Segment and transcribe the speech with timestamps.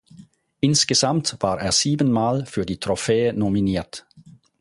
[0.61, 4.07] Insgesamt war er sieben Mal für die Trophäe nominiert.